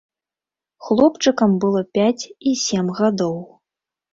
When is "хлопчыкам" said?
0.87-1.51